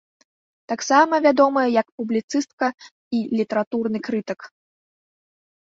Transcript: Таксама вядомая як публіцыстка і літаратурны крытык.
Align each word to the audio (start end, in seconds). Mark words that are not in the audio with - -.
Таксама 0.71 1.13
вядомая 1.25 1.65
як 1.81 1.87
публіцыстка 2.01 2.67
і 3.19 3.21
літаратурны 3.41 3.99
крытык. 4.09 4.39